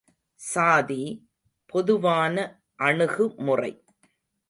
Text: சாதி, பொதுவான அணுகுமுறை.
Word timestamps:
சாதி, 0.39 1.03
பொதுவான 1.65 2.35
அணுகுமுறை. 2.75 3.73